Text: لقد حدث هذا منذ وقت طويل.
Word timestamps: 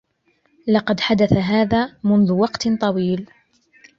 لقد 0.67 0.99
حدث 0.99 1.33
هذا 1.33 1.95
منذ 2.03 2.31
وقت 2.31 2.67
طويل. 2.67 3.29